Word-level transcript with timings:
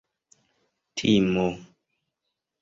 timo 0.95 1.45